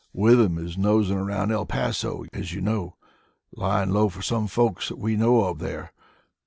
Withem 0.15 0.57
is 0.57 0.79
nosing 0.79 1.15
around 1.19 1.51
El 1.51 1.67
Paso 1.67 2.25
as 2.33 2.53
you 2.55 2.59
know, 2.61 2.95
lying 3.55 3.91
low 3.91 4.09
for 4.09 4.23
some 4.23 4.47
folks 4.47 4.89
that 4.89 4.97
we 4.97 5.15
know 5.15 5.43
of 5.45 5.59
there. 5.59 5.91